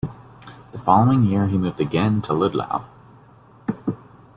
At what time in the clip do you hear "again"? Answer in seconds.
1.79-2.23